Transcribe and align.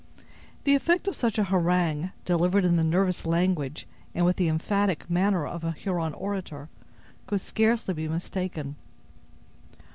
The 0.63 0.73
effect 0.73 1.07
of 1.07 1.15
such 1.15 1.37
an 1.37 1.45
harangue, 1.45 2.11
delivered 2.25 2.65
in 2.65 2.75
the 2.75 2.83
nervous 2.83 3.23
language 3.23 3.87
and 4.15 4.25
with 4.25 4.37
the 4.37 4.47
emphatic 4.47 5.07
manner 5.11 5.45
of 5.45 5.63
a 5.63 5.73
Huron 5.73 6.15
orator, 6.15 6.69
could 7.27 7.39
scarcely 7.41 7.93
be 7.93 8.07
mistaken. 8.07 8.77